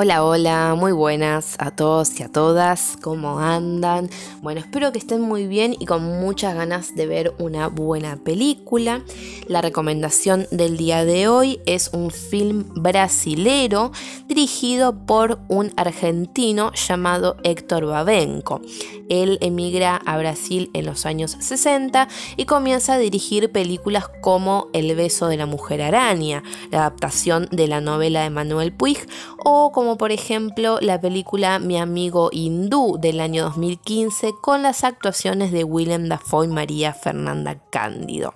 Hola, 0.00 0.24
hola, 0.24 0.76
muy 0.78 0.92
buenas 0.92 1.56
a 1.58 1.72
todos 1.72 2.20
y 2.20 2.22
a 2.22 2.28
todas, 2.28 2.96
¿cómo 3.02 3.40
andan? 3.40 4.08
Bueno, 4.42 4.60
espero 4.60 4.92
que 4.92 4.98
estén 5.00 5.20
muy 5.20 5.48
bien 5.48 5.74
y 5.76 5.86
con 5.86 6.04
muchas 6.20 6.54
ganas 6.54 6.94
de 6.94 7.08
ver 7.08 7.34
una 7.40 7.66
buena 7.66 8.14
película. 8.14 9.02
La 9.48 9.60
recomendación 9.60 10.46
del 10.52 10.76
día 10.76 11.04
de 11.04 11.26
hoy 11.26 11.58
es 11.66 11.90
un 11.92 12.12
film 12.12 12.66
brasilero 12.76 13.90
dirigido 14.28 15.04
por 15.04 15.40
un 15.48 15.72
argentino 15.76 16.70
llamado 16.74 17.36
Héctor 17.42 17.86
Babenco. 17.86 18.60
Él 19.08 19.38
emigra 19.40 19.96
a 19.96 20.16
Brasil 20.18 20.70
en 20.74 20.86
los 20.86 21.06
años 21.06 21.36
60 21.40 22.06
y 22.36 22.44
comienza 22.44 22.94
a 22.94 22.98
dirigir 22.98 23.50
películas 23.50 24.08
como 24.20 24.68
El 24.72 24.94
beso 24.94 25.26
de 25.26 25.38
la 25.38 25.46
mujer 25.46 25.82
araña, 25.82 26.42
la 26.70 26.80
adaptación 26.80 27.48
de 27.50 27.66
la 27.66 27.80
novela 27.80 28.22
de 28.22 28.30
Manuel 28.30 28.72
Puig 28.72 28.98
o 29.38 29.72
como 29.72 29.87
por 29.96 30.12
ejemplo 30.12 30.78
la 30.80 31.00
película 31.00 31.58
Mi 31.58 31.78
amigo 31.78 32.30
hindú 32.32 32.98
del 33.00 33.20
año 33.20 33.44
2015 33.44 34.32
con 34.42 34.62
las 34.62 34.84
actuaciones 34.84 35.52
de 35.52 35.64
Willem 35.64 36.08
Dafoe 36.08 36.46
y 36.46 36.48
María 36.48 36.92
Fernanda 36.92 37.62
Cándido. 37.70 38.34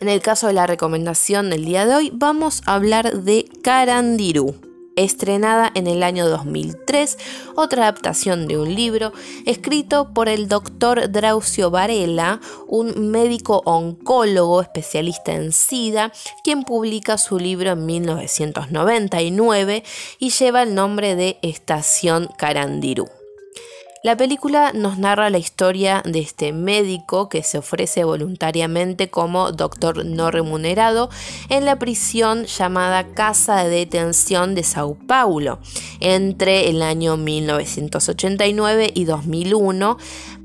En 0.00 0.08
el 0.08 0.20
caso 0.20 0.46
de 0.46 0.54
la 0.54 0.66
recomendación 0.66 1.50
del 1.50 1.64
día 1.64 1.86
de 1.86 1.94
hoy 1.94 2.10
vamos 2.14 2.62
a 2.66 2.74
hablar 2.74 3.22
de 3.22 3.46
Carandirú 3.62 4.69
estrenada 4.96 5.70
en 5.74 5.86
el 5.86 6.02
año 6.02 6.28
2003, 6.28 7.18
otra 7.56 7.82
adaptación 7.82 8.48
de 8.48 8.58
un 8.58 8.74
libro 8.74 9.12
escrito 9.46 10.12
por 10.12 10.28
el 10.28 10.48
doctor 10.48 11.10
Draucio 11.10 11.70
Varela, 11.70 12.40
un 12.66 13.10
médico 13.10 13.62
oncólogo 13.64 14.60
especialista 14.62 15.32
en 15.32 15.52
SIDA, 15.52 16.12
quien 16.42 16.64
publica 16.64 17.18
su 17.18 17.38
libro 17.38 17.70
en 17.72 17.86
1999 17.86 19.84
y 20.18 20.30
lleva 20.30 20.62
el 20.62 20.74
nombre 20.74 21.14
de 21.16 21.38
Estación 21.42 22.28
Carandirú. 22.36 23.19
La 24.02 24.16
película 24.16 24.72
nos 24.72 24.96
narra 24.96 25.28
la 25.28 25.36
historia 25.36 26.02
de 26.06 26.20
este 26.20 26.54
médico 26.54 27.28
que 27.28 27.42
se 27.42 27.58
ofrece 27.58 28.02
voluntariamente 28.02 29.10
como 29.10 29.52
doctor 29.52 30.06
no 30.06 30.30
remunerado 30.30 31.10
en 31.50 31.66
la 31.66 31.78
prisión 31.78 32.46
llamada 32.46 33.08
Casa 33.12 33.62
de 33.62 33.68
Detención 33.68 34.54
de 34.54 34.62
Sao 34.62 34.94
Paulo 34.94 35.58
entre 36.00 36.70
el 36.70 36.80
año 36.80 37.18
1989 37.18 38.90
y 38.94 39.04
2001 39.04 39.98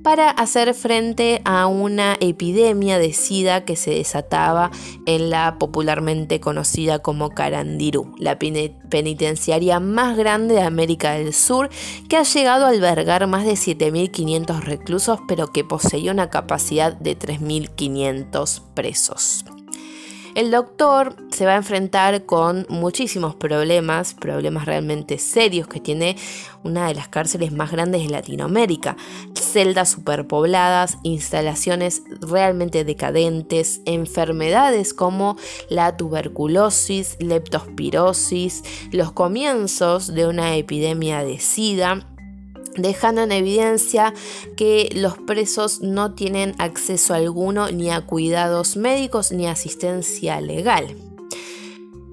para 0.06 0.30
hacer 0.30 0.76
frente 0.76 1.42
a 1.46 1.66
una 1.66 2.16
epidemia 2.20 3.00
de 3.00 3.12
SIDA 3.12 3.66
que 3.66 3.76
se 3.76 3.90
desataba 3.90 4.70
en 5.08 5.32
la 5.32 5.58
popularmente 5.58 6.40
conocida 6.40 7.00
como 7.00 7.32
Carandirú, 7.32 8.14
la 8.20 8.38
penitenciaria 8.38 9.80
más 9.80 10.16
grande 10.16 10.54
de 10.54 10.62
América 10.62 11.14
del 11.14 11.34
Sur, 11.34 11.72
que 12.08 12.18
ha 12.18 12.24
llegado 12.24 12.68
a 12.68 12.70
albergar 12.70 13.26
más 13.26 13.46
de 13.46 13.54
7.500 13.54 14.60
reclusos, 14.60 15.20
pero 15.28 15.48
que 15.48 15.64
poseía 15.64 16.12
una 16.12 16.30
capacidad 16.30 16.94
de 16.94 17.18
3.500 17.18 18.62
presos. 18.76 19.44
El 20.36 20.52
doctor 20.52 21.16
se 21.32 21.46
va 21.46 21.54
a 21.54 21.56
enfrentar 21.56 22.26
con 22.26 22.66
muchísimos 22.68 23.36
problemas, 23.36 24.14
problemas 24.14 24.66
realmente 24.66 25.18
serios 25.18 25.66
que 25.66 25.80
tiene 25.80 26.18
una 26.62 26.90
de 26.90 26.94
las 26.94 27.08
cárceles 27.08 27.54
más 27.54 27.72
grandes 27.72 28.04
de 28.04 28.10
Latinoamérica. 28.10 28.98
Celdas 29.34 29.92
superpobladas, 29.92 30.98
instalaciones 31.04 32.04
realmente 32.20 32.84
decadentes, 32.84 33.80
enfermedades 33.86 34.94
como 34.94 35.38
la 35.70 35.96
tuberculosis, 35.96 37.16
leptospirosis, 37.20 38.62
los 38.92 39.14
comienzos 39.14 40.14
de 40.14 40.28
una 40.28 40.58
epidemia 40.58 41.24
de 41.24 41.40
SIDA 41.40 42.06
dejando 42.78 43.22
en 43.24 43.32
evidencia 43.32 44.14
que 44.56 44.90
los 44.94 45.18
presos 45.18 45.82
no 45.82 46.14
tienen 46.14 46.56
acceso 46.58 47.14
alguno 47.14 47.72
ni 47.72 47.92
a 47.92 48.02
cuidados 48.02 48.78
médicos 48.78 49.32
ni 49.32 49.48
asistencia 49.48 50.42
legal. 50.42 50.96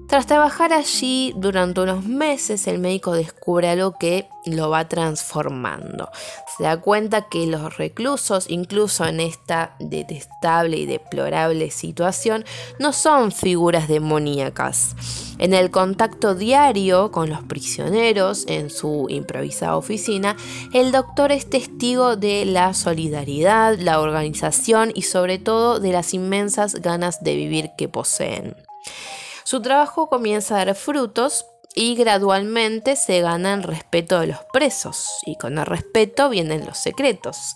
Tras 0.07 0.27
trabajar 0.27 0.73
allí 0.73 1.33
durante 1.37 1.81
unos 1.81 2.05
meses, 2.05 2.67
el 2.67 2.77
médico 2.77 3.13
descubre 3.13 3.69
algo 3.69 3.97
que 3.97 4.27
lo 4.45 4.69
va 4.69 4.87
transformando. 4.87 6.09
Se 6.57 6.63
da 6.63 6.79
cuenta 6.79 7.29
que 7.29 7.47
los 7.47 7.77
reclusos, 7.77 8.45
incluso 8.49 9.05
en 9.05 9.21
esta 9.21 9.75
detestable 9.79 10.77
y 10.77 10.85
deplorable 10.85 11.71
situación, 11.71 12.45
no 12.79 12.93
son 12.93 13.31
figuras 13.31 13.87
demoníacas. 13.87 14.95
En 15.39 15.53
el 15.53 15.71
contacto 15.71 16.35
diario 16.35 17.11
con 17.11 17.29
los 17.29 17.41
prisioneros 17.43 18.45
en 18.47 18.69
su 18.69 19.07
improvisada 19.09 19.77
oficina, 19.77 20.35
el 20.73 20.91
doctor 20.91 21.31
es 21.31 21.49
testigo 21.49 22.17
de 22.17 22.45
la 22.45 22.73
solidaridad, 22.73 23.79
la 23.79 23.99
organización 23.99 24.91
y 24.93 25.03
sobre 25.03 25.39
todo 25.39 25.79
de 25.79 25.91
las 25.91 26.13
inmensas 26.13 26.75
ganas 26.75 27.23
de 27.23 27.35
vivir 27.35 27.71
que 27.77 27.89
poseen. 27.89 28.55
Su 29.53 29.61
trabajo 29.61 30.09
comienza 30.09 30.55
a 30.55 30.65
dar 30.65 30.73
frutos 30.73 31.45
y 31.75 31.93
gradualmente 31.93 32.95
se 32.95 33.21
gana 33.21 33.53
el 33.53 33.61
respeto 33.61 34.19
de 34.19 34.25
los 34.25 34.39
presos 34.51 35.07
y 35.27 35.35
con 35.35 35.59
el 35.59 35.65
respeto 35.67 36.29
vienen 36.29 36.65
los 36.65 36.79
secretos. 36.79 37.55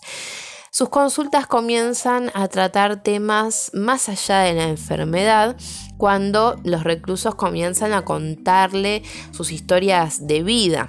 Sus 0.70 0.90
consultas 0.90 1.48
comienzan 1.48 2.30
a 2.36 2.50
tratar 2.50 3.02
temas 3.02 3.72
más 3.74 4.10
allá 4.10 4.42
de 4.42 4.54
la 4.54 4.66
enfermedad 4.66 5.56
cuando 5.98 6.62
los 6.64 6.84
reclusos 6.84 7.34
comienzan 7.34 7.94
a 7.94 8.06
contarle 8.06 9.02
sus 9.32 9.52
historias 9.52 10.28
de 10.28 10.44
vida 10.44 10.88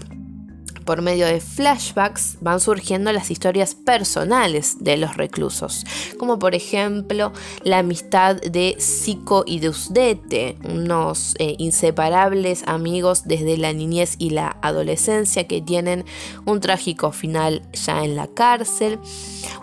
por 0.89 1.03
medio 1.03 1.27
de 1.27 1.43
flashbacks 1.43 2.39
van 2.41 2.61
surgiendo 2.61 3.13
las 3.13 3.31
historias 3.31 3.75
personales 3.75 4.83
de 4.83 4.97
los 4.97 5.19
reclusos, 5.19 5.85
como 6.17 6.39
por 6.39 6.55
ejemplo 6.55 7.35
la 7.63 7.81
amistad 7.81 8.37
de 8.37 8.75
Zico 8.81 9.45
y 9.47 9.59
de 9.61 9.69
Usdete, 9.69 10.57
unos 10.65 11.35
eh, 11.41 11.57
inseparables 11.59 12.63
amigos 12.67 13.25
desde 13.27 13.59
la 13.59 13.75
niñez 13.75 14.15
y 14.19 14.31
la 14.31 14.57
adolescencia 14.63 15.47
que 15.47 15.61
tienen 15.61 16.07
un 16.47 16.61
trágico 16.61 17.13
final 17.13 17.61
ya 17.75 18.03
en 18.03 18.17
la 18.17 18.27
cárcel. 18.27 18.99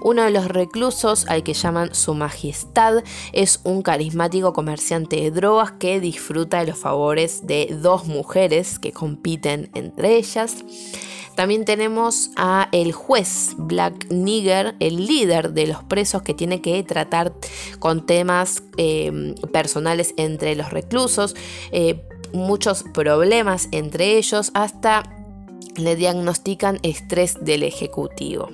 Uno 0.02 0.26
de 0.26 0.30
los 0.30 0.48
reclusos, 0.48 1.26
al 1.28 1.42
que 1.42 1.56
llaman 1.56 1.96
Su 1.96 2.14
Majestad, 2.14 3.04
es 3.34 3.62
un 3.64 3.82
carismático 3.82 4.54
comerciante 4.54 5.16
de 5.16 5.32
drogas 5.32 5.72
que 5.72 6.00
disfruta 6.00 6.60
de 6.60 6.68
los 6.68 6.78
favores 6.78 7.48
de 7.48 7.76
dos 7.82 8.06
mujeres 8.06 8.78
que 8.78 8.92
compiten 8.92 9.72
entre 9.74 10.18
ellas. 10.18 10.64
También 11.36 11.66
tenemos 11.66 12.32
a 12.36 12.70
el 12.72 12.92
juez 12.92 13.54
Black 13.58 14.08
Nigger, 14.10 14.76
el 14.80 15.06
líder 15.06 15.54
de 15.54 15.68
los 15.68 15.84
presos 15.84 16.22
que 16.22 16.34
tiene 16.34 16.62
que 16.62 16.82
tratar 16.84 17.34
con 17.80 18.06
temas 18.06 18.64
em, 18.78 19.36
personales 19.52 20.14
entre 20.18 20.56
los 20.56 20.72
reclusos, 20.72 21.36
eh, 21.72 22.02
muchos 22.34 22.84
problemas 22.94 23.68
entre 23.72 24.18
ellos, 24.18 24.52
hasta 24.54 25.04
le 25.78 25.96
diagnostican 25.96 26.80
estrés 26.84 27.38
del 27.42 27.64
ejecutivo. 27.64 28.50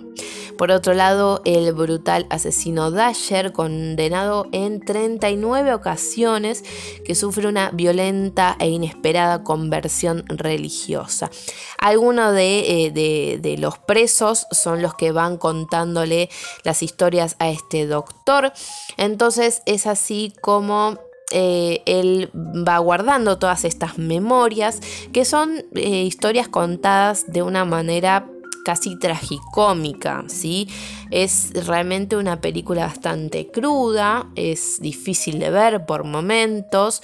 Por 0.57 0.71
otro 0.71 0.93
lado, 0.93 1.41
el 1.43 1.73
brutal 1.73 2.27
asesino 2.29 2.91
Dasher, 2.91 3.51
condenado 3.51 4.47
en 4.51 4.79
39 4.79 5.73
ocasiones, 5.73 6.63
que 7.03 7.15
sufre 7.15 7.47
una 7.47 7.71
violenta 7.71 8.57
e 8.59 8.69
inesperada 8.69 9.43
conversión 9.43 10.23
religiosa. 10.27 11.31
Algunos 11.79 12.35
de, 12.35 12.85
eh, 12.85 13.39
de 13.39 13.57
los 13.57 13.79
presos 13.79 14.45
son 14.51 14.83
los 14.83 14.93
que 14.93 15.11
van 15.11 15.37
contándole 15.37 16.29
las 16.63 16.83
historias 16.83 17.37
a 17.39 17.49
este 17.49 17.87
doctor. 17.87 18.53
Entonces 18.97 19.63
es 19.65 19.87
así 19.87 20.31
como 20.41 20.99
eh, 21.31 21.81
él 21.85 22.29
va 22.33 22.77
guardando 22.79 23.37
todas 23.37 23.65
estas 23.65 23.97
memorias 23.97 24.79
que 25.13 25.25
son 25.25 25.65
eh, 25.75 26.03
historias 26.03 26.47
contadas 26.47 27.31
de 27.31 27.41
una 27.41 27.65
manera 27.65 28.27
casi 28.63 28.97
tragicómica, 28.97 30.23
¿sí? 30.27 30.69
Es 31.09 31.51
realmente 31.65 32.15
una 32.15 32.41
película 32.41 32.85
bastante 32.85 33.49
cruda, 33.49 34.27
es 34.35 34.79
difícil 34.79 35.39
de 35.39 35.49
ver 35.49 35.85
por 35.85 36.03
momentos, 36.03 37.01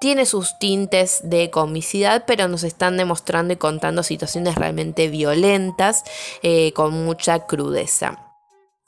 tiene 0.00 0.26
sus 0.26 0.58
tintes 0.58 1.20
de 1.24 1.50
comicidad, 1.50 2.24
pero 2.26 2.48
nos 2.48 2.62
están 2.64 2.96
demostrando 2.96 3.52
y 3.54 3.56
contando 3.56 4.02
situaciones 4.02 4.54
realmente 4.54 5.08
violentas 5.08 6.04
eh, 6.42 6.72
con 6.72 7.04
mucha 7.04 7.46
crudeza. 7.46 8.23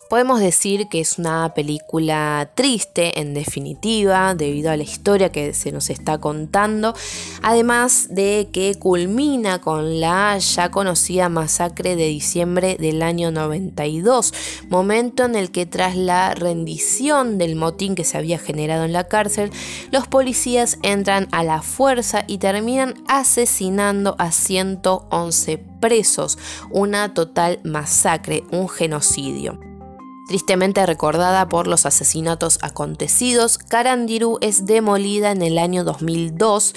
Podemos 0.08 0.38
decir 0.38 0.88
que 0.88 1.00
es 1.00 1.18
una 1.18 1.52
película 1.52 2.52
triste 2.54 3.18
en 3.20 3.34
definitiva 3.34 4.36
debido 4.36 4.70
a 4.70 4.76
la 4.76 4.84
historia 4.84 5.32
que 5.32 5.52
se 5.52 5.72
nos 5.72 5.90
está 5.90 6.18
contando, 6.18 6.94
además 7.42 8.06
de 8.10 8.48
que 8.52 8.76
culmina 8.76 9.60
con 9.60 9.98
la 9.98 10.38
ya 10.38 10.70
conocida 10.70 11.28
masacre 11.28 11.96
de 11.96 12.06
diciembre 12.06 12.76
del 12.78 13.02
año 13.02 13.32
92, 13.32 14.32
momento 14.68 15.24
en 15.24 15.34
el 15.34 15.50
que 15.50 15.66
tras 15.66 15.96
la 15.96 16.36
rendición 16.36 17.36
del 17.36 17.56
motín 17.56 17.96
que 17.96 18.04
se 18.04 18.16
había 18.16 18.38
generado 18.38 18.84
en 18.84 18.92
la 18.92 19.08
cárcel, 19.08 19.50
los 19.90 20.06
policías 20.06 20.78
entran 20.82 21.26
a 21.32 21.42
la 21.42 21.62
fuerza 21.62 22.22
y 22.28 22.38
terminan 22.38 22.94
asesinando 23.08 24.14
a 24.20 24.30
111 24.30 25.58
presos, 25.80 26.38
una 26.70 27.12
total 27.12 27.58
masacre, 27.64 28.44
un 28.52 28.68
genocidio. 28.68 29.75
Tristemente 30.26 30.84
recordada 30.84 31.48
por 31.48 31.68
los 31.68 31.86
asesinatos 31.86 32.58
acontecidos, 32.60 33.58
Carandiru 33.58 34.38
es 34.40 34.66
demolida 34.66 35.30
en 35.30 35.40
el 35.42 35.56
año 35.56 35.84
2002, 35.84 36.74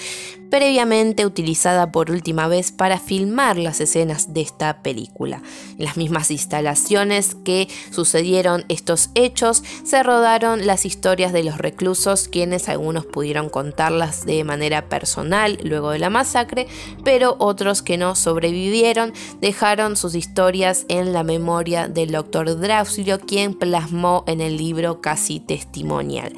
previamente 0.49 1.25
utilizada 1.25 1.91
por 1.91 2.11
última 2.11 2.47
vez 2.47 2.71
para 2.71 2.99
filmar 2.99 3.57
las 3.57 3.79
escenas 3.81 4.33
de 4.33 4.41
esta 4.41 4.81
película. 4.81 5.41
En 5.77 5.85
las 5.85 5.97
mismas 5.97 6.31
instalaciones 6.31 7.35
que 7.43 7.67
sucedieron 7.91 8.65
estos 8.69 9.09
hechos, 9.15 9.63
se 9.83 10.03
rodaron 10.03 10.65
las 10.65 10.85
historias 10.85 11.33
de 11.33 11.43
los 11.43 11.57
reclusos, 11.57 12.27
quienes 12.27 12.69
algunos 12.69 13.05
pudieron 13.05 13.49
contarlas 13.49 14.25
de 14.25 14.43
manera 14.43 14.89
personal 14.89 15.57
luego 15.63 15.91
de 15.91 15.99
la 15.99 16.09
masacre, 16.09 16.67
pero 17.03 17.35
otros 17.39 17.81
que 17.81 17.97
no 17.97 18.15
sobrevivieron 18.15 19.13
dejaron 19.41 19.95
sus 19.95 20.15
historias 20.15 20.85
en 20.87 21.13
la 21.13 21.23
memoria 21.23 21.87
del 21.87 22.11
doctor 22.11 22.59
Drausilio, 22.59 23.19
quien 23.19 23.53
plasmó 23.53 24.23
en 24.27 24.41
el 24.41 24.57
libro 24.57 25.01
casi 25.01 25.39
testimonial. 25.39 26.33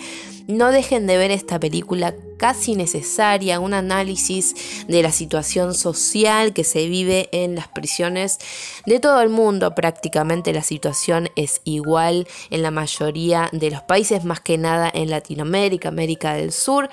No 0.48 0.72
dejen 0.72 1.08
de 1.08 1.18
ver 1.18 1.32
esta 1.32 1.60
película 1.60 2.16
casi 2.38 2.76
necesaria, 2.76 3.60
un 3.60 3.74
análisis 3.74 4.86
de 4.88 5.04
la 5.04 5.12
situación 5.12 5.76
social 5.76 6.54
que 6.54 6.64
se 6.64 6.88
vive 6.88 7.30
en 7.32 7.56
las 7.56 7.68
prisiones 7.68 8.40
de 8.86 9.00
todo 9.00 9.22
el 9.22 9.30
mundo. 9.30 9.76
Prácticamente 9.76 10.52
la 10.52 10.64
situación 10.64 11.30
es 11.36 11.62
igual 11.66 12.28
en 12.50 12.64
la 12.64 12.72
mayoría 12.72 13.50
de 13.52 13.70
los 13.70 13.84
países, 13.84 14.26
más 14.26 14.40
que 14.40 14.58
nada 14.58 14.90
en 14.92 15.12
Latinoamérica, 15.12 15.90
América 15.90 16.34
del 16.34 16.52
Sur. 16.52 16.90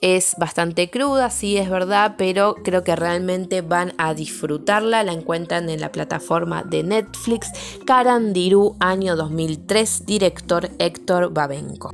Es 0.00 0.36
bastante 0.38 0.90
cruda, 0.90 1.28
sí 1.28 1.56
es 1.56 1.68
verdad, 1.68 2.14
pero 2.16 2.54
creo 2.62 2.84
que 2.84 2.94
realmente 2.94 3.62
van 3.62 3.94
a 3.98 4.14
disfrutarla. 4.14 5.02
La 5.02 5.12
encuentran 5.12 5.68
en 5.68 5.80
la 5.80 5.90
plataforma 5.90 6.62
de 6.62 6.84
Netflix 6.84 7.50
Carandiru 7.84 8.76
año 8.78 9.16
2003, 9.16 10.06
director 10.06 10.70
Héctor 10.78 11.32
Babenco. 11.32 11.90